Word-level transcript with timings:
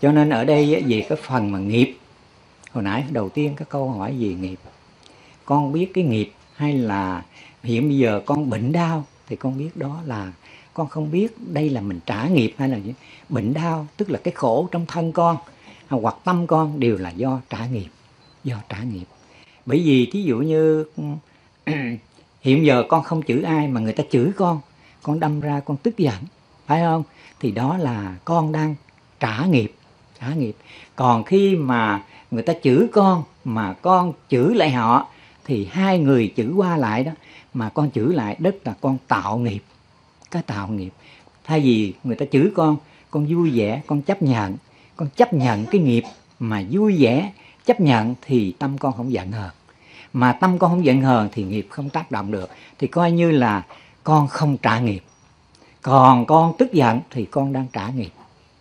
cho 0.00 0.12
nên 0.12 0.30
ở 0.30 0.44
đây 0.44 0.84
về 0.88 1.06
cái 1.08 1.18
phần 1.22 1.52
mà 1.52 1.58
nghiệp, 1.58 1.96
hồi 2.72 2.84
nãy 2.84 3.04
đầu 3.10 3.28
tiên 3.28 3.54
cái 3.56 3.66
câu 3.70 3.90
hỏi 3.90 4.10
về 4.10 4.28
nghiệp? 4.28 4.58
Con 5.44 5.72
biết 5.72 5.90
cái 5.94 6.04
nghiệp 6.04 6.32
hay 6.54 6.72
là 6.72 7.22
hiện 7.62 7.88
bây 7.88 7.98
giờ 7.98 8.22
con 8.26 8.50
bệnh 8.50 8.72
đau 8.72 9.04
thì 9.26 9.36
con 9.36 9.58
biết 9.58 9.76
đó 9.76 10.00
là 10.04 10.32
con 10.74 10.88
không 10.88 11.10
biết 11.10 11.34
đây 11.38 11.70
là 11.70 11.80
mình 11.80 12.00
trả 12.06 12.28
nghiệp 12.28 12.54
hay 12.58 12.68
là 12.68 12.76
gì. 12.76 12.94
Bệnh 13.28 13.54
đau 13.54 13.86
tức 13.96 14.10
là 14.10 14.18
cái 14.24 14.34
khổ 14.34 14.68
trong 14.70 14.86
thân 14.86 15.12
con 15.12 15.36
hoặc 15.88 16.16
tâm 16.24 16.46
con 16.46 16.80
đều 16.80 16.96
là 16.96 17.10
do 17.10 17.40
trả 17.50 17.66
nghiệp, 17.66 17.88
do 18.44 18.56
trả 18.68 18.82
nghiệp. 18.82 19.06
Bởi 19.66 19.82
vì 19.84 20.10
thí 20.12 20.22
dụ 20.22 20.38
như, 20.38 20.84
hiện 22.40 22.66
giờ 22.66 22.84
con 22.88 23.02
không 23.02 23.22
chửi 23.22 23.42
ai 23.42 23.68
mà 23.68 23.80
người 23.80 23.92
ta 23.92 24.04
chửi 24.10 24.30
con 24.36 24.60
con 25.02 25.20
đâm 25.20 25.40
ra 25.40 25.60
con 25.60 25.76
tức 25.76 25.98
giận, 25.98 26.22
phải 26.66 26.80
không? 26.80 27.02
Thì 27.40 27.50
đó 27.50 27.78
là 27.78 28.16
con 28.24 28.52
đang 28.52 28.74
trả 29.20 29.44
nghiệp 29.44 29.72
trả 30.20 30.34
nghiệp. 30.34 30.56
Còn 30.96 31.24
khi 31.24 31.56
mà 31.56 32.02
người 32.30 32.42
ta 32.42 32.52
chửi 32.62 32.86
con, 32.92 33.22
mà 33.44 33.72
con 33.72 34.12
chửi 34.28 34.54
lại 34.54 34.70
họ, 34.70 35.06
thì 35.44 35.68
hai 35.70 35.98
người 35.98 36.32
chửi 36.36 36.52
qua 36.56 36.76
lại 36.76 37.04
đó, 37.04 37.12
mà 37.54 37.68
con 37.68 37.90
chửi 37.90 38.14
lại 38.14 38.36
đất 38.38 38.56
là 38.64 38.74
con 38.80 38.98
tạo 39.08 39.38
nghiệp, 39.38 39.62
cái 40.30 40.42
tạo 40.42 40.68
nghiệp. 40.68 40.90
Thay 41.44 41.60
vì 41.60 41.94
người 42.04 42.16
ta 42.16 42.26
chửi 42.32 42.50
con 42.54 42.76
con 43.10 43.26
vui 43.26 43.50
vẻ, 43.50 43.82
con 43.86 44.02
chấp 44.02 44.22
nhận, 44.22 44.56
con 44.96 45.08
chấp 45.16 45.32
nhận 45.32 45.66
cái 45.66 45.80
nghiệp 45.80 46.04
mà 46.38 46.62
vui 46.70 46.96
vẻ, 46.98 47.32
chấp 47.64 47.80
nhận 47.80 48.14
thì 48.22 48.54
tâm 48.58 48.78
con 48.78 48.92
không 48.92 49.12
giận 49.12 49.32
hờn. 49.32 49.50
Mà 50.12 50.32
tâm 50.32 50.58
con 50.58 50.70
không 50.70 50.84
giận 50.84 51.02
hờn 51.02 51.28
thì 51.32 51.42
nghiệp 51.42 51.66
không 51.70 51.90
tác 51.90 52.10
động 52.10 52.30
được, 52.30 52.50
thì 52.78 52.86
coi 52.86 53.12
như 53.12 53.30
là 53.30 53.62
con 54.04 54.28
không 54.28 54.56
trả 54.56 54.78
nghiệp. 54.78 55.02
Còn 55.82 56.26
con 56.26 56.52
tức 56.58 56.72
giận 56.72 57.00
thì 57.10 57.24
con 57.24 57.52
đang 57.52 57.66
trả 57.72 57.88
nghiệp 57.88 58.10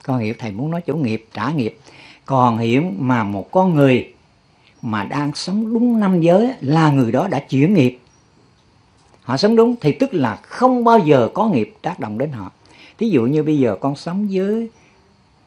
con 0.08 0.20
hiểu 0.20 0.34
thầy 0.38 0.52
muốn 0.52 0.72
nói 0.72 0.82
chủ 0.82 0.96
nghiệp, 0.96 1.26
trả 1.34 1.52
nghiệp. 1.52 1.78
Còn 2.26 2.58
hiểu 2.58 2.84
mà 3.00 3.24
một 3.24 3.52
con 3.52 3.76
người 3.76 4.14
mà 4.82 5.04
đang 5.04 5.32
sống 5.36 5.74
đúng 5.74 6.00
năm 6.00 6.22
giới 6.22 6.54
là 6.62 6.92
người 6.92 7.12
đó 7.12 7.28
đã 7.28 7.40
chuyển 7.40 7.74
nghiệp. 7.74 8.00
Họ 9.24 9.38
sống 9.38 9.56
đúng 9.56 9.76
thì 9.82 9.92
tức 9.92 10.14
là 10.14 10.36
không 10.36 10.84
bao 10.84 11.00
giờ 11.00 11.30
có 11.34 11.48
nghiệp 11.48 11.74
tác 11.82 12.00
động 12.00 12.18
đến 12.18 12.32
họ. 12.32 12.52
Thí 12.98 13.10
dụ 13.10 13.26
như 13.26 13.44
bây 13.44 13.58
giờ 13.58 13.78
con 13.80 13.96
sống 13.96 14.28
với 14.32 14.70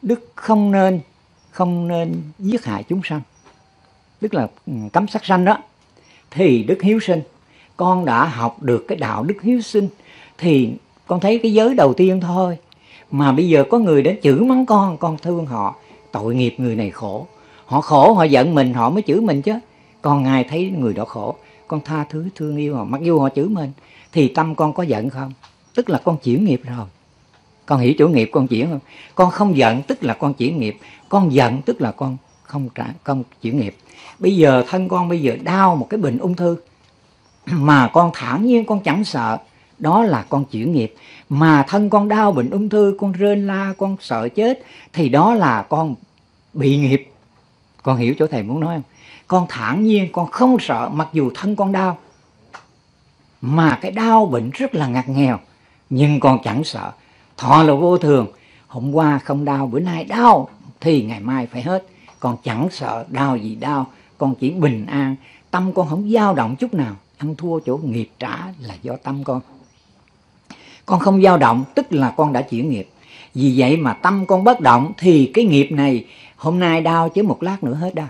đức 0.01 0.31
không 0.35 0.71
nên 0.71 0.99
không 1.51 1.87
nên 1.87 2.21
giết 2.39 2.65
hại 2.65 2.83
chúng 2.83 3.01
sanh. 3.03 3.21
Tức 4.19 4.33
là 4.33 4.47
ừ, 4.67 4.73
cấm 4.93 5.07
sát 5.07 5.25
sanh 5.25 5.45
đó. 5.45 5.57
Thì 6.31 6.63
đức 6.63 6.81
hiếu 6.81 6.99
sinh, 6.99 7.21
con 7.77 8.05
đã 8.05 8.25
học 8.25 8.63
được 8.63 8.85
cái 8.87 8.97
đạo 8.97 9.23
đức 9.23 9.41
hiếu 9.41 9.61
sinh, 9.61 9.87
thì 10.37 10.73
con 11.07 11.19
thấy 11.19 11.39
cái 11.43 11.53
giới 11.53 11.75
đầu 11.75 11.93
tiên 11.93 12.21
thôi 12.21 12.57
mà 13.11 13.31
bây 13.31 13.49
giờ 13.49 13.63
có 13.69 13.79
người 13.79 14.01
đến 14.01 14.19
chửi 14.23 14.39
mắng 14.39 14.65
con 14.65 14.97
con 14.97 15.17
thương 15.17 15.45
họ. 15.45 15.75
Tội 16.11 16.35
nghiệp 16.35 16.55
người 16.57 16.75
này 16.75 16.89
khổ. 16.89 17.27
Họ 17.65 17.81
khổ, 17.81 18.13
họ 18.13 18.23
giận 18.23 18.55
mình, 18.55 18.73
họ 18.73 18.89
mới 18.89 19.03
chửi 19.07 19.21
mình 19.21 19.41
chứ. 19.41 19.53
Còn 20.01 20.23
ngài 20.23 20.43
thấy 20.43 20.69
người 20.77 20.93
đó 20.93 21.05
khổ? 21.05 21.35
Con 21.67 21.81
tha 21.85 22.05
thứ, 22.09 22.29
thương 22.35 22.57
yêu 22.57 22.75
họ. 22.75 22.83
Mặc 22.83 23.01
dù 23.03 23.19
họ 23.19 23.29
chửi 23.35 23.45
mình, 23.45 23.71
thì 24.11 24.27
tâm 24.27 24.55
con 24.55 24.73
có 24.73 24.83
giận 24.83 25.09
không? 25.09 25.33
Tức 25.75 25.89
là 25.89 26.01
con 26.03 26.17
chuyển 26.17 26.45
nghiệp 26.45 26.61
rồi. 26.63 26.85
Con 27.65 27.79
hiểu 27.79 27.93
chủ 27.97 28.07
nghiệp 28.07 28.29
con 28.31 28.47
chuyển 28.47 28.69
không? 28.69 28.79
Con 29.15 29.31
không 29.31 29.57
giận, 29.57 29.81
tức 29.81 30.03
là 30.03 30.13
con 30.13 30.33
chuyển 30.33 30.59
nghiệp. 30.59 30.77
Con 31.09 31.33
giận, 31.33 31.61
tức 31.61 31.81
là 31.81 31.91
con 31.91 32.17
không 32.43 32.69
trả, 32.75 32.85
con 33.03 33.23
chuyển 33.41 33.59
nghiệp. 33.59 33.75
Bây 34.19 34.35
giờ 34.35 34.63
thân 34.67 34.89
con 34.89 35.09
bây 35.09 35.21
giờ 35.21 35.37
đau 35.43 35.75
một 35.75 35.87
cái 35.89 35.97
bệnh 35.97 36.17
ung 36.17 36.35
thư. 36.35 36.57
Mà 37.45 37.89
con 37.93 38.11
thản 38.13 38.45
nhiên, 38.45 38.65
con 38.65 38.79
chẳng 38.79 39.03
sợ 39.03 39.37
đó 39.81 40.03
là 40.03 40.25
con 40.29 40.45
chuyển 40.45 40.71
nghiệp. 40.71 40.95
Mà 41.29 41.63
thân 41.67 41.89
con 41.89 42.07
đau 42.07 42.31
bệnh 42.31 42.49
ung 42.49 42.69
thư, 42.69 42.95
con 42.99 43.11
rên 43.11 43.47
la, 43.47 43.73
con 43.77 43.95
sợ 43.99 44.29
chết, 44.29 44.63
thì 44.93 45.09
đó 45.09 45.33
là 45.33 45.61
con 45.61 45.95
bị 46.53 46.77
nghiệp. 46.77 47.11
Con 47.83 47.97
hiểu 47.97 48.13
chỗ 48.19 48.27
thầy 48.27 48.43
muốn 48.43 48.59
nói 48.59 48.75
không? 48.75 48.83
Con 49.27 49.45
thản 49.49 49.83
nhiên, 49.83 50.11
con 50.11 50.31
không 50.31 50.57
sợ, 50.59 50.89
mặc 50.93 51.07
dù 51.13 51.31
thân 51.35 51.55
con 51.55 51.71
đau. 51.71 51.97
Mà 53.41 53.79
cái 53.81 53.91
đau 53.91 54.25
bệnh 54.25 54.49
rất 54.53 54.75
là 54.75 54.87
ngặt 54.87 55.09
nghèo, 55.09 55.39
nhưng 55.89 56.19
con 56.19 56.39
chẳng 56.43 56.63
sợ. 56.63 56.91
Thọ 57.37 57.63
là 57.63 57.73
vô 57.73 57.97
thường. 57.97 58.27
Hôm 58.67 58.95
qua 58.95 59.19
không 59.19 59.45
đau, 59.45 59.67
bữa 59.67 59.79
nay 59.79 60.03
đau, 60.03 60.49
thì 60.79 61.03
ngày 61.03 61.19
mai 61.19 61.47
phải 61.47 61.61
hết. 61.61 61.85
Con 62.19 62.37
chẳng 62.43 62.67
sợ 62.71 63.05
đau 63.09 63.37
gì 63.37 63.55
đau, 63.55 63.87
con 64.17 64.35
chỉ 64.35 64.49
bình 64.49 64.85
an. 64.85 65.15
Tâm 65.51 65.73
con 65.73 65.87
không 65.87 66.11
dao 66.11 66.33
động 66.33 66.55
chút 66.55 66.73
nào. 66.73 66.95
Ăn 67.17 67.35
thua 67.35 67.59
chỗ 67.59 67.77
nghiệp 67.77 68.09
trả 68.19 68.37
là 68.59 68.75
do 68.81 68.93
tâm 69.03 69.23
con 69.23 69.41
con 70.85 70.99
không 70.99 71.21
dao 71.21 71.37
động, 71.37 71.63
tức 71.75 71.93
là 71.93 72.13
con 72.17 72.33
đã 72.33 72.41
chuyển 72.41 72.69
nghiệp. 72.69 72.87
Vì 73.33 73.53
vậy 73.57 73.77
mà 73.77 73.93
tâm 73.93 74.25
con 74.25 74.43
bất 74.43 74.59
động, 74.59 74.91
thì 74.97 75.31
cái 75.33 75.45
nghiệp 75.45 75.71
này, 75.71 76.05
hôm 76.35 76.59
nay 76.59 76.81
đau 76.81 77.09
chứ 77.09 77.23
một 77.23 77.43
lát 77.43 77.63
nữa 77.63 77.73
hết 77.73 77.95
đau. 77.95 78.07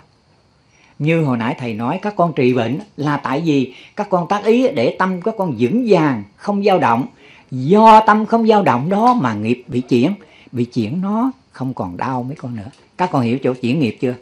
Như 0.99 1.23
hồi 1.23 1.37
nãy 1.37 1.55
thầy 1.59 1.73
nói, 1.73 1.99
các 2.01 2.15
con 2.15 2.33
trị 2.33 2.53
bệnh 2.53 2.79
là 2.97 3.17
tại 3.17 3.41
vì 3.45 3.73
các 3.95 4.09
con 4.09 4.27
tác 4.27 4.45
ý 4.45 4.67
để 4.67 4.95
tâm 4.99 5.21
các 5.21 5.35
con 5.37 5.55
vững 5.59 5.85
vàng, 5.89 6.23
không 6.35 6.63
dao 6.63 6.79
động. 6.79 7.05
Do 7.51 8.01
tâm 8.07 8.25
không 8.25 8.47
dao 8.47 8.63
động 8.63 8.89
đó 8.89 9.13
mà 9.13 9.33
nghiệp 9.33 9.63
bị 9.67 9.81
chuyển 9.81 10.13
bị 10.51 10.65
chuyển 10.65 11.01
nó 11.01 11.31
không 11.51 11.73
còn 11.73 11.97
đau 11.97 12.23
mấy 12.23 12.35
con 12.35 12.55
nữa. 12.55 12.69
Các 12.97 13.09
con 13.11 13.21
hiểu 13.21 13.37
chỗ 13.43 13.53
chuyển 13.53 13.79
nghiệp 13.79 13.97
chưa? 14.01 14.13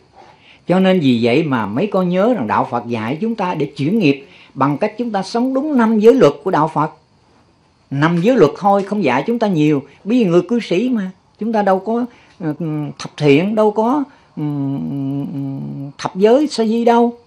Cho 0.68 0.80
nên 0.80 1.00
vì 1.00 1.20
vậy 1.22 1.44
mà 1.44 1.66
mấy 1.66 1.88
con 1.88 2.10
nhớ 2.10 2.34
rằng 2.34 2.48
đạo 2.48 2.68
Phật 2.72 2.88
dạy 2.88 3.18
chúng 3.22 3.36
ta 3.36 3.54
để 3.54 3.66
chuyển 3.66 4.00
nghiệp 4.00 4.28
bằng 4.54 4.78
cách 4.78 4.94
chúng 4.98 5.12
ta 5.12 5.24
sống 5.24 5.54
đúng 5.54 5.78
năm 5.78 6.00
giới 6.00 6.14
luật 6.14 6.34
của 6.44 6.52
đạo 6.52 6.72
Phật 6.74 6.92
năm 7.92 8.22
giới 8.22 8.36
luật 8.36 8.52
thôi, 8.58 8.84
không 8.84 9.04
dạy 9.04 9.24
chúng 9.28 9.40
ta 9.40 9.48
nhiều. 9.48 9.84
Bởi 10.04 10.18
vì 10.18 10.26
người 10.26 10.42
cư 10.42 10.60
sĩ 10.60 10.90
mà, 10.90 11.12
chúng 11.40 11.54
ta 11.54 11.62
đâu 11.62 11.80
có 11.80 12.06
ờ, 12.40 12.54
thập 13.00 13.18
thiện, 13.18 13.56
đâu 13.56 13.72
có 13.72 14.04
thập 15.98 16.16
giới 16.16 16.48
sa 16.48 16.66
di 16.66 16.86
đâu. 16.86 17.18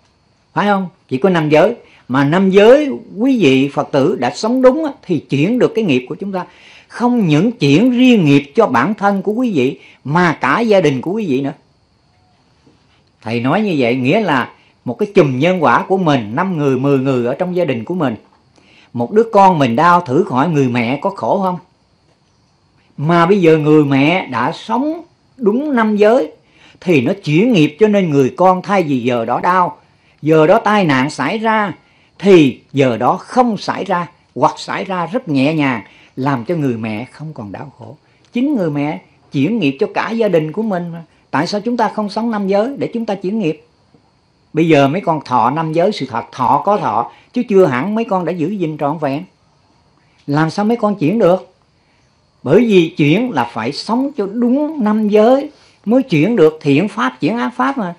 Phải 0.53 0.67
không? 0.67 0.89
Chỉ 1.09 1.17
có 1.17 1.31
năm 1.31 1.49
giới. 1.49 1.75
Mà 2.09 2.25
năm 2.25 2.51
giới 2.51 2.91
quý 3.19 3.39
vị 3.43 3.69
phật 3.69 3.89
tử 3.93 4.17
đã 4.21 4.33
sống 4.35 4.63
đúng 4.63 4.87
thì 5.03 5.19
chuyển 5.19 5.59
được 5.59 5.73
cái 5.75 5.85
nghiệp 5.85 6.07
của 6.09 6.15
chúng 6.15 6.33
ta. 6.33 6.47
Không 6.89 7.27
những 7.27 7.53
chuyển 7.53 7.91
riêng 7.91 8.25
nghiệp 8.25 8.53
cho 8.55 8.67
bản 8.67 8.95
thân 8.95 9.23
của 9.23 9.33
quý 9.33 9.53
vị, 9.55 9.79
mà 10.05 10.39
cả 10.41 10.61
gia 10.61 10.81
đình 10.81 11.01
của 11.01 11.13
quý 11.13 11.27
vị 11.27 11.41
nữa. 11.41 11.53
Thầy 13.23 13.41
nói 13.41 13.63
như 13.63 13.75
vậy 13.79 13.97
nghĩa 13.97 14.21
là 14.21 14.53
một 14.85 14.95
cái 14.99 15.09
chùm 15.15 15.39
nhân 15.39 15.63
quả 15.63 15.85
của 15.89 15.99
mình, 15.99 16.31
năm 16.35 16.59
người, 16.59 16.79
mười 16.79 16.99
người 16.99 17.27
ở 17.27 17.35
trong 17.35 17.57
gia 17.57 17.65
đình 17.65 17.85
của 17.85 17.95
mình 17.95 18.17
một 18.93 19.13
đứa 19.13 19.25
con 19.33 19.59
mình 19.59 19.77
đau 19.77 20.01
thử 20.01 20.25
hỏi 20.31 20.49
người 20.49 20.69
mẹ 20.69 20.99
có 21.03 21.11
khổ 21.11 21.41
không? 21.43 21.59
Mà 22.97 23.27
bây 23.27 23.41
giờ 23.41 23.59
người 23.59 23.85
mẹ 23.85 24.27
đã 24.27 24.53
sống 24.53 25.03
đúng 25.37 25.75
năm 25.75 25.97
giới, 25.97 26.33
thì 26.81 27.01
nó 27.01 27.13
chuyển 27.25 27.53
nghiệp 27.53 27.77
cho 27.81 27.89
nên 27.89 28.11
người 28.11 28.35
con 28.37 28.63
thay 28.63 28.83
vì 28.83 29.03
giờ 29.03 29.25
đó 29.25 29.41
đau. 29.41 29.79
Giờ 30.23 30.47
đó 30.47 30.61
tai 30.65 30.85
nạn 30.85 31.11
xảy 31.11 31.39
ra, 31.39 31.75
thì 32.19 32.61
giờ 32.73 32.97
đó 32.97 33.17
không 33.17 33.57
xảy 33.57 33.85
ra, 33.85 34.11
hoặc 34.35 34.59
xảy 34.59 34.85
ra 34.85 35.07
rất 35.07 35.29
nhẹ 35.29 35.55
nhàng, 35.55 35.83
làm 36.17 36.45
cho 36.45 36.55
người 36.55 36.77
mẹ 36.77 37.05
không 37.05 37.33
còn 37.35 37.53
đau 37.53 37.73
khổ. 37.79 37.97
Chính 38.33 38.57
người 38.57 38.71
mẹ 38.71 39.01
chuyển 39.33 39.59
nghiệp 39.59 39.77
cho 39.81 39.87
cả 39.95 40.11
gia 40.11 40.29
đình 40.29 40.53
của 40.53 40.63
mình 40.63 40.93
mà. 40.93 41.03
Tại 41.31 41.47
sao 41.47 41.61
chúng 41.61 41.77
ta 41.77 41.89
không 41.89 42.09
sống 42.09 42.31
năm 42.31 42.49
giới 42.49 42.77
để 42.79 42.91
chúng 42.95 43.07
ta 43.07 43.15
chuyển 43.15 43.39
nghiệp? 43.39 43.65
Bây 44.53 44.69
giờ 44.69 44.89
mấy 44.89 45.01
con 45.01 45.21
thọ 45.25 45.51
năm 45.51 45.73
giới 45.73 45.93
sự 45.93 46.07
thật, 46.07 46.25
thọ 46.33 46.63
có 46.65 46.77
thọ, 46.77 47.11
chứ 47.33 47.43
chưa 47.49 47.67
hẳn 47.67 47.95
mấy 47.95 48.05
con 48.05 48.25
đã 48.25 48.33
giữ 48.33 48.49
gìn 48.49 48.79
trọn 48.79 48.99
vẹn. 48.99 49.25
Làm 50.27 50.51
sao 50.51 50.65
mấy 50.65 50.77
con 50.77 50.95
chuyển 50.95 51.19
được? 51.19 51.55
Bởi 52.43 52.67
vì 52.67 52.95
chuyển 52.97 53.31
là 53.31 53.45
phải 53.45 53.73
sống 53.73 54.11
cho 54.17 54.27
đúng 54.27 54.85
năm 54.85 55.09
giới, 55.09 55.51
mới 55.85 56.03
chuyển 56.03 56.37
được 56.37 56.59
thiện 56.61 56.89
pháp, 56.89 57.17
chuyển 57.21 57.37
ác 57.37 57.51
pháp 57.57 57.79
mà. 57.79 57.95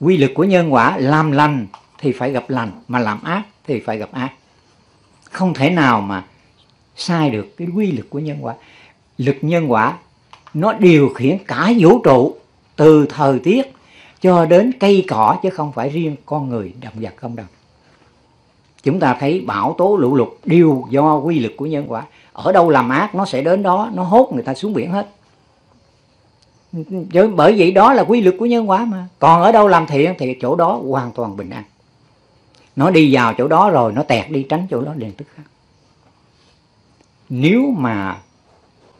Quy 0.00 0.16
lực 0.16 0.30
của 0.34 0.44
nhân 0.44 0.72
quả, 0.72 0.96
làm 0.98 1.32
lành 1.32 1.66
thì 1.98 2.12
phải 2.12 2.30
gặp 2.30 2.50
lành, 2.50 2.70
mà 2.88 2.98
làm 2.98 3.24
ác 3.24 3.42
thì 3.66 3.80
phải 3.80 3.98
gặp 3.98 4.08
ác. 4.12 4.32
Không 5.30 5.54
thể 5.54 5.70
nào 5.70 6.00
mà 6.00 6.24
sai 6.96 7.30
được 7.30 7.56
cái 7.56 7.68
quy 7.74 7.92
lực 7.92 8.10
của 8.10 8.18
nhân 8.18 8.38
quả. 8.40 8.54
Lực 9.18 9.36
nhân 9.40 9.72
quả, 9.72 9.96
nó 10.54 10.72
điều 10.72 11.08
khiển 11.08 11.38
cả 11.46 11.72
vũ 11.78 11.98
trụ 11.98 12.36
từ 12.76 13.06
thời 13.06 13.38
tiết 13.38 13.72
cho 14.20 14.46
đến 14.46 14.72
cây 14.80 15.04
cỏ 15.08 15.36
chứ 15.42 15.50
không 15.50 15.72
phải 15.72 15.88
riêng 15.88 16.16
con 16.26 16.48
người, 16.48 16.72
động 16.80 16.94
vật 16.94 17.14
không 17.16 17.36
đâu. 17.36 17.46
Chúng 18.82 19.00
ta 19.00 19.16
thấy 19.20 19.44
bão 19.46 19.74
tố 19.78 19.96
lũ 19.96 20.14
lụt, 20.14 20.28
đều 20.44 20.84
do 20.90 21.16
quy 21.16 21.38
lực 21.38 21.52
của 21.56 21.66
nhân 21.66 21.84
quả. 21.88 22.06
Ở 22.32 22.52
đâu 22.52 22.70
làm 22.70 22.88
ác, 22.88 23.14
nó 23.14 23.24
sẽ 23.24 23.42
đến 23.42 23.62
đó, 23.62 23.90
nó 23.94 24.02
hốt 24.02 24.30
người 24.32 24.42
ta 24.42 24.54
xuống 24.54 24.72
biển 24.74 24.92
hết. 24.92 25.08
Bởi 27.34 27.54
vậy 27.58 27.72
đó 27.72 27.92
là 27.92 28.04
quy 28.04 28.20
lực 28.20 28.34
của 28.38 28.46
nhân 28.46 28.70
quả 28.70 28.84
mà. 28.84 29.08
Còn 29.18 29.42
ở 29.42 29.52
đâu 29.52 29.68
làm 29.68 29.86
thiện 29.86 30.14
thì 30.18 30.36
chỗ 30.40 30.56
đó 30.56 30.80
hoàn 30.88 31.12
toàn 31.12 31.36
bình 31.36 31.50
an. 31.50 31.62
Nó 32.76 32.90
đi 32.90 33.14
vào 33.14 33.34
chỗ 33.38 33.48
đó 33.48 33.70
rồi, 33.70 33.92
nó 33.92 34.02
tẹt 34.02 34.30
đi 34.30 34.42
tránh 34.42 34.66
chỗ 34.70 34.82
đó 34.82 34.92
liền 34.96 35.12
tức 35.12 35.24
khắc. 35.36 35.46
Nếu 37.28 37.74
mà 37.76 38.18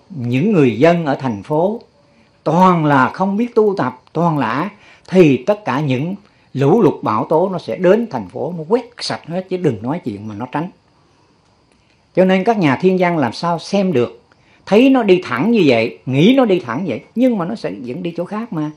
những 0.09 0.53
người 0.53 0.79
dân 0.79 1.07
ở 1.07 1.15
thành 1.15 1.43
phố 1.43 1.81
toàn 2.45 2.85
là 2.85 3.11
không 3.11 3.37
biết 3.37 3.55
tu 3.55 3.75
tập, 3.77 4.01
toàn 4.13 4.39
là 4.39 4.51
ác 4.51 4.71
thì 5.09 5.37
tất 5.37 5.65
cả 5.65 5.81
những 5.81 6.15
lũ 6.55 6.83
lụt 6.83 7.03
bão 7.03 7.25
tố 7.25 7.49
nó 7.49 7.59
sẽ 7.59 7.77
đến 7.77 8.07
thành 8.11 8.29
phố, 8.29 8.55
nó 8.59 8.65
quét 8.69 8.85
sạch 9.01 9.27
hết, 9.27 9.47
chứ 9.49 9.57
đừng 9.57 9.83
nói 9.83 10.01
chuyện 10.05 10.29
mà 10.29 10.35
nó 10.35 10.47
tránh. 10.53 10.71
Cho 12.15 12.25
nên 12.25 12.45
các 12.45 12.59
nhà 12.59 12.79
thiên 12.81 12.97
văn 13.01 13.19
làm 13.19 13.33
sao 13.33 13.59
xem 13.59 13.93
được? 13.93 14.23
Thấy 14.67 14.91
nó 14.91 15.03
đi 15.03 15.21
thẳng 15.25 15.51
như 15.51 15.63
vậy, 15.67 15.99
nghĩ 16.07 16.35
nó 16.37 16.45
đi 16.45 16.61
thẳng 16.61 16.85
vậy, 16.87 17.01
nhưng 17.15 17.39
mà 17.39 17.45
nó 17.45 17.55
sẽ 17.55 17.73
dẫn 17.83 18.03
đi 18.03 18.15
chỗ 18.17 18.25
khác 18.25 18.53
mà. 18.53 18.71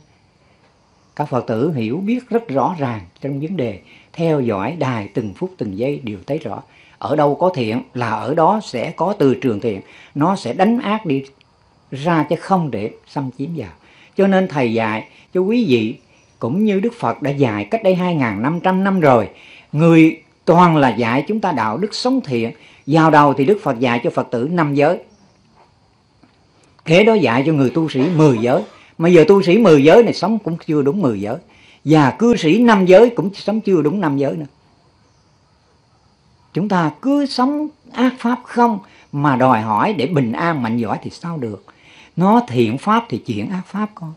Các 1.16 1.25
phật 1.25 1.48
tử 1.48 1.72
hiểu 1.72 1.98
biết 1.98 2.30
rất 2.30 2.48
rõ 2.48 2.75
ràng 2.80 3.01
trong 3.22 3.39
vấn 3.39 3.57
đề 3.57 3.80
theo 4.13 4.42
dõi 4.42 4.75
đài 4.80 5.10
từng 5.13 5.33
phút 5.33 5.51
từng 5.57 5.78
giây 5.78 6.00
đều 6.04 6.18
thấy 6.28 6.38
rõ. 6.38 6.63
Ở 6.98 7.16
đâu 7.16 7.36
có 7.36 7.51
thiện 7.56 7.81
là 7.94 8.10
ở 8.10 8.33
đó 8.33 8.60
sẽ 8.63 8.92
có 8.92 9.13
từ 9.19 9.36
trường 9.36 9.60
thiện. 9.60 9.81
Nó 10.16 10.36
sẽ 10.36 10.54
đánh 10.54 10.80
ác 10.80 11.06
đi 11.06 11.24
ra 11.92 12.25
chứ 12.30 12.36
không 12.36 12.72
để 12.72 12.92
xâm 13.07 13.30
chiếm 13.38 13.50
vào. 13.56 13.69
Cho 14.18 14.28
nên 14.28 14.48
thầy 14.48 14.74
dạy 14.74 15.07
cho 15.33 15.42
quý 15.42 15.66
vị 15.68 15.95
cũng 16.42 16.66
như 16.66 16.80
Đức 16.80 16.94
Phật 17.00 17.22
đã 17.22 17.32
dạy 17.32 17.66
cách 17.72 17.84
đây 17.84 17.96
2.500 17.96 18.84
năm 18.84 19.00
rồi, 19.00 19.30
người 19.72 20.22
toàn 20.46 20.78
là 20.78 20.90
dạy 20.96 21.26
chúng 21.28 21.40
ta 21.40 21.52
đạo 21.52 21.78
đức 21.78 21.94
sống 21.94 22.22
thiện. 22.22 22.52
Vào 22.88 23.12
đầu 23.12 23.34
thì 23.34 23.46
Đức 23.46 23.60
Phật 23.64 23.80
dạy 23.80 24.02
cho 24.04 24.10
Phật 24.10 24.28
tử 24.32 24.48
năm 24.52 24.76
giới. 24.76 25.00
Kế 26.86 27.04
đó 27.04 27.14
dạy 27.14 27.44
cho 27.46 27.54
người 27.54 27.70
tu 27.70 27.90
sĩ 27.90 28.02
10 28.16 28.38
giới. 28.38 28.64
Mà 28.98 29.10
giờ 29.10 29.26
tu 29.28 29.42
sĩ 29.42 29.58
10 29.58 29.84
giới 29.84 30.04
này 30.04 30.14
sống 30.14 30.40
cũng 30.40 30.58
chưa 30.66 30.82
đúng 30.82 31.02
10 31.02 31.22
giới. 31.22 31.36
Và 31.86 32.12
cư 32.12 32.36
sĩ 32.36 32.58
năm 32.58 32.86
giới 32.86 33.10
cũng 33.10 33.34
sống 33.34 33.62
chưa 33.62 33.82
đúng 33.82 34.02
năm 34.02 34.18
giới 34.18 34.36
nữa. 34.36 34.46
Chúng 36.54 36.70
ta 36.70 36.92
cứ 37.02 37.26
sống 37.26 37.68
ác 37.92 38.14
pháp 38.20 38.40
không 38.44 38.80
Mà 39.12 39.36
đòi 39.36 39.62
hỏi 39.62 39.94
để 39.94 40.06
bình 40.06 40.32
an, 40.32 40.64
mạnh 40.64 40.78
giỏi 40.78 40.98
thì 41.04 41.10
sao 41.10 41.38
được? 41.38 41.66
Nó 42.16 42.42
thiện 42.48 42.78
pháp 42.78 43.06
thì 43.10 43.18
chuyện 43.18 43.50
ác 43.50 43.62
pháp 43.66 43.88
con 43.96 44.14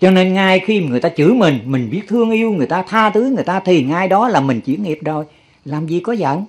cho 0.00 0.10
nên 0.10 0.34
ngay 0.34 0.60
khi 0.60 0.80
người 0.80 1.00
ta 1.00 1.08
chửi 1.08 1.32
mình 1.32 1.58
mình 1.64 1.90
biết 1.90 2.02
thương 2.08 2.30
yêu, 2.30 2.52
người 2.52 2.66
ta 2.66 2.82
tha 2.82 3.10
thứ, 3.10 3.30
người 3.34 3.44
ta 3.44 3.60
thì 3.60 3.82
ngay 3.82 4.08
đó 4.08 4.28
là 4.28 4.40
mình 4.40 4.60
chuyển 4.60 4.82
nghiệp 4.82 4.98
rồi. 5.04 5.24
Làm 5.64 5.86
gì 5.86 6.00
có 6.00 6.12
giận? 6.12 6.44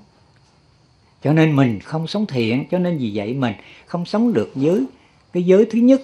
Cho 1.23 1.33
nên 1.33 1.55
mình 1.55 1.79
không 1.79 2.07
sống 2.07 2.25
thiện, 2.25 2.65
cho 2.71 2.79
nên 2.79 2.97
vì 2.97 3.11
vậy 3.13 3.33
mình 3.33 3.53
không 3.85 4.05
sống 4.05 4.33
được 4.33 4.51
giới. 4.55 4.85
Cái 5.33 5.43
giới 5.43 5.65
thứ 5.65 5.79
nhất, 5.79 6.01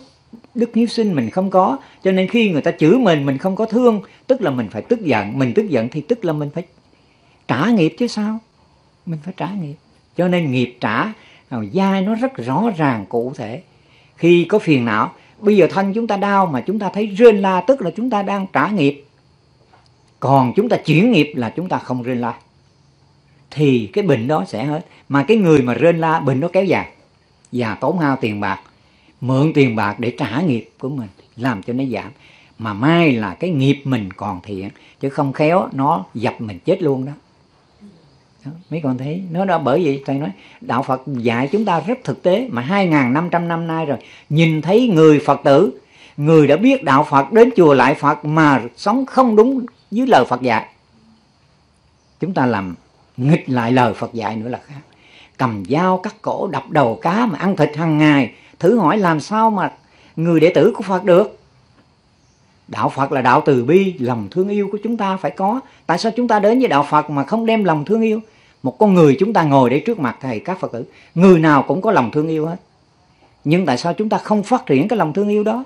đức 0.55 0.69
hiếu 0.75 0.87
sinh 0.87 1.15
mình 1.15 1.29
không 1.29 1.49
có. 1.49 1.77
Cho 2.03 2.11
nên 2.11 2.27
khi 2.27 2.49
người 2.51 2.61
ta 2.61 2.71
chửi 2.71 2.97
mình 2.97 3.25
mình 3.25 3.37
không 3.37 3.55
có 3.55 3.65
thương, 3.65 4.01
tức 4.27 4.41
là 4.41 4.51
mình 4.51 4.67
phải 4.69 4.81
tức 4.81 5.01
giận. 5.01 5.39
Mình 5.39 5.53
tức 5.53 5.69
giận 5.69 5.89
thì 5.89 6.01
tức 6.01 6.25
là 6.25 6.33
mình 6.33 6.49
phải 6.49 6.63
trả 7.47 7.69
nghiệp 7.71 7.95
chứ 7.97 8.07
sao? 8.07 8.39
Mình 9.05 9.19
phải 9.23 9.33
trả 9.37 9.49
nghiệp. 9.51 9.75
Cho 10.17 10.27
nên 10.27 10.51
nghiệp 10.51 10.77
trả 10.79 11.13
dai 11.73 12.01
nó 12.01 12.15
rất 12.15 12.37
rõ 12.37 12.69
ràng 12.77 13.05
cụ 13.09 13.33
thể. 13.35 13.61
Khi 14.15 14.45
có 14.49 14.59
phiền 14.59 14.85
não 14.85 15.11
bây 15.39 15.57
giờ 15.57 15.67
thân 15.69 15.93
chúng 15.93 16.07
ta 16.07 16.17
đau 16.17 16.45
mà 16.45 16.61
chúng 16.61 16.79
ta 16.79 16.89
thấy 16.93 17.05
rên 17.05 17.41
la 17.41 17.61
tức 17.61 17.81
là 17.81 17.91
chúng 17.95 18.09
ta 18.09 18.23
đang 18.23 18.45
trả 18.53 18.69
nghiệp. 18.69 19.03
Còn 20.19 20.53
chúng 20.55 20.69
ta 20.69 20.77
chuyển 20.77 21.11
nghiệp 21.11 21.31
là 21.35 21.49
chúng 21.49 21.69
ta 21.69 21.77
không 21.77 22.03
rên 22.03 22.21
la. 22.21 22.33
Thì 23.51 23.89
cái 23.93 24.03
bệnh 24.03 24.27
đó 24.27 24.45
sẽ 24.47 24.65
hết. 24.65 24.85
Mà 25.09 25.23
cái 25.23 25.37
người 25.37 25.61
mà 25.61 25.73
rên 25.73 25.97
la 25.97 26.19
bệnh 26.19 26.39
nó 26.39 26.47
kéo 26.47 26.63
dài. 26.63 26.91
Và 27.51 27.75
tốn 27.75 27.99
hao 27.99 28.17
tiền 28.21 28.39
bạc 28.39 28.59
mượn 29.21 29.53
tiền 29.53 29.75
bạc 29.75 29.99
để 29.99 30.13
trả 30.17 30.41
nghiệp 30.41 30.69
của 30.79 30.89
mình 30.89 31.09
làm 31.35 31.63
cho 31.63 31.73
nó 31.73 31.83
giảm. 31.93 32.11
Mà 32.59 32.73
mai 32.73 33.11
là 33.11 33.33
cái 33.33 33.49
nghiệp 33.49 33.81
mình 33.83 34.13
còn 34.13 34.39
thiện 34.43 34.69
chứ 34.99 35.09
không 35.09 35.33
khéo 35.33 35.69
nó 35.71 36.05
dập 36.13 36.41
mình 36.41 36.59
chết 36.59 36.81
luôn 36.81 37.05
đó, 37.05 37.11
đó, 38.47 38.57
mấy 38.69 38.81
con 38.83 38.97
thấy, 38.97 39.21
nó 39.31 39.45
đó 39.45 39.57
bởi 39.57 39.83
vì 39.83 40.03
thầy 40.05 40.17
nói, 40.17 40.29
đạo 40.61 40.83
Phật 40.83 41.01
dạy 41.07 41.49
chúng 41.51 41.65
ta 41.65 41.79
rất 41.79 41.97
thực 42.03 42.23
tế 42.23 42.47
mà 42.51 42.65
2.500 42.69 43.47
năm 43.47 43.67
nay 43.67 43.85
rồi, 43.85 43.97
nhìn 44.29 44.61
thấy 44.61 44.87
người 44.87 45.19
Phật 45.19 45.39
tử, 45.43 45.81
người 46.17 46.47
đã 46.47 46.57
biết 46.57 46.83
đạo 46.83 47.03
Phật, 47.09 47.31
đến 47.31 47.49
chùa 47.55 47.73
lại 47.73 47.95
Phật 47.95 48.25
mà 48.25 48.61
sống 48.77 49.05
không 49.05 49.35
đúng 49.35 49.65
với 49.91 50.07
lời 50.07 50.25
Phật 50.25 50.41
dạy. 50.41 50.67
Chúng 52.19 52.33
ta 52.33 52.45
làm 52.45 52.75
nghịch 53.17 53.49
lại 53.49 53.71
lời 53.71 53.93
Phật 53.93 54.13
dạy 54.13 54.35
nữa 54.35 54.49
là 54.49 54.59
khác. 54.65 54.81
Cầm 55.37 55.63
dao, 55.69 55.97
cắt 55.97 56.15
cổ, 56.21 56.47
đập 56.47 56.63
đầu 56.69 56.99
cá 57.01 57.25
mà 57.25 57.39
ăn 57.39 57.55
thịt 57.55 57.75
hàng 57.75 57.97
ngày, 57.97 58.31
thử 58.59 58.77
hỏi 58.77 58.97
làm 58.97 59.19
sao 59.19 59.51
mà 59.51 59.71
người 60.15 60.39
đệ 60.39 60.51
tử 60.55 60.73
của 60.75 60.83
Phật 60.83 61.03
được? 61.03 61.39
Đạo 62.67 62.89
Phật 62.89 63.11
là 63.11 63.21
đạo 63.21 63.43
từ 63.45 63.63
bi, 63.63 63.93
lòng 63.99 64.27
thương 64.31 64.49
yêu 64.49 64.69
của 64.71 64.77
chúng 64.83 64.97
ta 64.97 65.17
phải 65.17 65.31
có. 65.31 65.59
Tại 65.85 65.97
sao 65.97 66.11
chúng 66.15 66.27
ta 66.27 66.39
đến 66.39 66.59
với 66.59 66.67
đạo 66.67 66.85
Phật 66.89 67.09
mà 67.09 67.23
không 67.23 67.45
đem 67.45 67.63
lòng 67.63 67.85
thương 67.85 68.01
yêu? 68.01 68.19
Một 68.63 68.77
con 68.79 68.93
người 68.93 69.17
chúng 69.19 69.33
ta 69.33 69.43
ngồi 69.43 69.69
để 69.69 69.79
trước 69.79 69.99
mặt 69.99 70.17
thầy 70.21 70.39
các 70.39 70.59
Phật 70.59 70.71
tử 70.71 70.85
người 71.15 71.39
nào 71.39 71.63
cũng 71.63 71.81
có 71.81 71.91
lòng 71.91 72.11
thương 72.11 72.27
yêu 72.27 72.45
hết 72.45 72.57
nhưng 73.43 73.65
tại 73.65 73.77
sao 73.77 73.93
chúng 73.93 74.09
ta 74.09 74.17
không 74.17 74.43
phát 74.43 74.65
triển 74.65 74.87
cái 74.87 74.97
lòng 74.97 75.13
thương 75.13 75.29
yêu 75.29 75.43
đó 75.43 75.63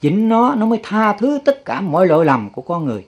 chính 0.00 0.28
nó 0.28 0.54
nó 0.54 0.66
mới 0.66 0.80
tha 0.82 1.12
thứ 1.12 1.38
tất 1.44 1.64
cả 1.64 1.80
mọi 1.80 2.06
lỗi 2.06 2.24
lầm 2.24 2.50
của 2.50 2.62
con 2.62 2.84
người 2.84 3.04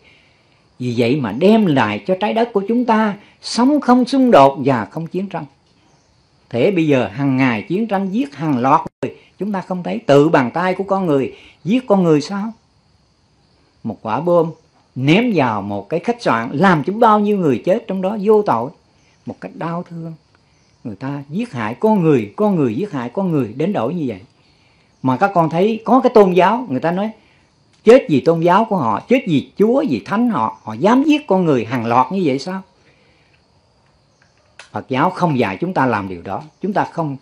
vì 0.79 0.95
vậy 0.97 1.17
mà 1.17 1.33
đem 1.33 1.67
lại 1.67 2.03
cho 2.07 2.17
trái 2.21 2.35
đất 2.35 2.53
của 2.53 2.63
chúng 2.69 2.85
ta 2.85 3.17
sống 3.43 3.81
không 3.81 4.05
xung 4.05 4.31
đột 4.31 4.59
và 4.65 4.85
không 4.85 5.07
chiến 5.07 5.29
tranh. 5.29 5.45
Thế 6.51 6.71
bây 6.71 6.87
giờ 6.87 7.09
hàng 7.13 7.37
ngày 7.37 7.63
chiến 7.63 7.87
tranh 7.87 8.11
giết 8.11 8.35
hàng 8.35 8.59
loạt 8.59 8.81
người, 9.03 9.17
chúng 9.39 9.53
ta 9.53 9.61
không 9.61 9.83
thấy 9.83 9.99
tự 9.99 10.29
bàn 10.29 10.51
tay 10.55 10.75
của 10.75 10.85
con 10.85 11.07
người 11.07 11.37
giết 11.65 11.87
con 11.87 12.03
người 12.03 12.21
sao? 12.21 12.53
Một 13.83 13.99
quả 14.03 14.21
bom 14.21 14.51
ném 14.95 15.33
vào 15.35 15.63
một 15.63 15.89
cái 15.89 16.01
khách 16.01 16.23
sạn, 16.23 16.51
làm 16.53 16.85
cho 16.85 16.93
bao 16.93 17.21
nhiêu 17.21 17.39
người 17.39 17.63
chết 17.65 17.85
trong 17.87 18.03
đó, 18.03 18.17
vô 18.23 18.43
tội. 18.43 18.71
Một 19.27 19.37
cách 19.41 19.53
đau 19.55 19.83
thương. 19.83 20.13
Người 20.85 20.97
ta 20.97 21.23
giết 21.29 21.53
hại 21.53 21.75
con 21.81 22.03
người 22.03 22.33
con 22.37 22.57
người 22.57 22.75
giết 22.75 22.93
hại 22.93 23.09
con 23.09 23.33
người, 23.33 23.53
đến 23.57 23.73
đổi 23.73 23.95
như 23.95 24.05
vậy. 24.07 24.21
Mà 25.03 25.17
các 25.17 25.31
con 25.35 25.51
thấy 25.51 25.83
có 25.85 26.01
cái 26.01 26.11
tôn 26.15 26.33
giáo, 26.33 26.67
người 26.71 26.81
ta 26.81 26.91
nói, 26.91 27.11
chết 27.85 28.07
vì 28.09 28.21
tôn 28.21 28.41
giáo 28.41 28.65
của 28.65 28.77
họ, 28.77 29.01
chết 29.09 29.25
vì 29.29 29.51
chúa, 29.57 29.85
vì 29.89 30.03
thánh 30.05 30.31
họ 30.31 30.59
họ 30.63 30.75
dám 30.75 31.03
giết 31.03 31.27
con 31.27 31.45
người 31.45 31.65
hàng 31.65 31.87
loạt 31.87 32.13
như 32.13 32.23
vậy 32.25 32.39
sao? 32.39 32.63
Phật 34.71 34.89
giáo 34.89 35.11
không 35.11 35.39
dạy 35.39 35.57
chúng 35.61 35.75
ta 35.75 35.87
làm 35.87 36.09
điều 36.09 36.23
đó. 36.23 36.43
Chúng 36.61 36.73
ta 36.73 36.85
không 36.85 37.17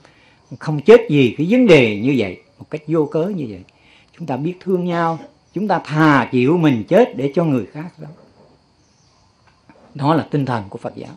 không 0.58 0.80
chết 0.80 1.00
vì 1.10 1.34
cái 1.38 1.46
vấn 1.50 1.66
đề 1.66 2.00
như 2.00 2.14
vậy, 2.18 2.42
một 2.58 2.66
cách 2.70 2.82
vô 2.86 3.06
cớ 3.06 3.24
như 3.24 3.46
vậy. 3.50 3.62
Chúng 4.18 4.26
ta 4.26 4.36
biết 4.36 4.54
thương 4.60 4.84
nhau 4.84 5.18
chúng 5.52 5.68
ta 5.68 5.78
thà 5.84 6.28
chịu 6.32 6.58
mình 6.58 6.84
chết 6.88 7.16
để 7.16 7.32
cho 7.34 7.44
người 7.44 7.66
khác 7.66 7.90
đó. 7.98 8.08
Đó 9.94 10.14
là 10.14 10.26
tinh 10.30 10.46
thần 10.46 10.64
của 10.68 10.78
Phật 10.78 10.94
giáo. 10.96 11.12